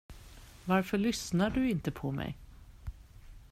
Varför 0.65 0.97
lyssnar 0.97 1.49
du 1.49 1.69
inte 1.69 1.91
på 1.91 2.11
mig? 2.11 2.37